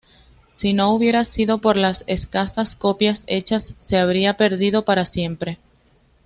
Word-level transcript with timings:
Sino 0.49 0.91
hubiera 0.95 1.23
sido 1.25 1.59
por 1.61 1.75
las 1.77 2.03
escasas 2.07 2.75
copias 2.75 3.23
hechas 3.27 3.75
se 3.81 3.99
habría 3.99 4.35
perdido 4.35 4.83
para 4.83 5.05
siempre. 5.05 5.59